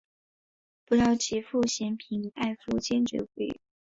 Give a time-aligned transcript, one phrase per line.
[0.83, 3.59] 不料其父嫌贫爱富坚决不允。